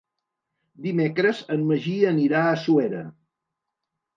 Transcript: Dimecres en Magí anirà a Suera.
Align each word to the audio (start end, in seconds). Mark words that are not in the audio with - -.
Dimecres 0.85 1.43
en 1.57 1.67
Magí 1.73 1.93
anirà 2.13 2.41
a 2.55 2.59
Suera. 2.65 3.07